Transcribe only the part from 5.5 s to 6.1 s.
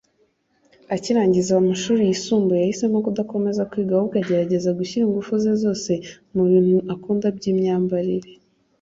zose